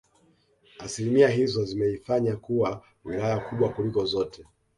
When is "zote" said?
4.05-4.45